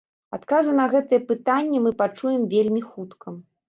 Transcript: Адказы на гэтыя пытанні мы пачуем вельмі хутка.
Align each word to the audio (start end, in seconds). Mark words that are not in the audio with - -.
Адказы 0.37 0.71
на 0.79 0.87
гэтыя 0.93 1.23
пытанні 1.29 1.85
мы 1.87 1.95
пачуем 2.03 2.51
вельмі 2.59 2.81
хутка. 2.93 3.41